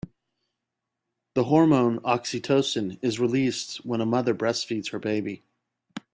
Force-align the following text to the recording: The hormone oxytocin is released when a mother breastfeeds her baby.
The 1.35 1.43
hormone 1.43 1.99
oxytocin 1.99 2.97
is 3.03 3.19
released 3.19 3.85
when 3.85 4.01
a 4.01 4.05
mother 4.07 4.33
breastfeeds 4.33 4.89
her 4.89 4.97
baby. 4.97 5.43